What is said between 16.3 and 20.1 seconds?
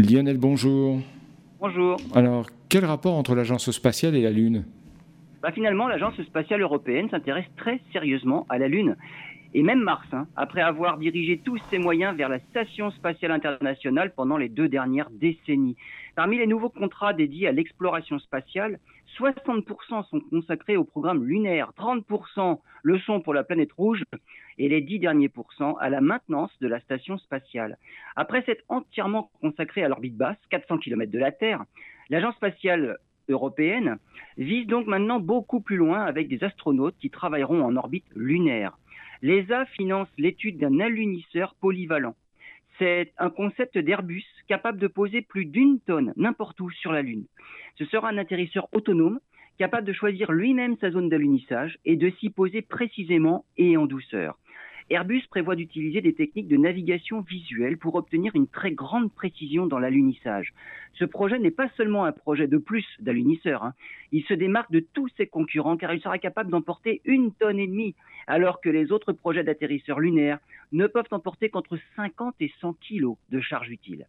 les nouveaux contrats dédiés à l'exploration spatiale, 60%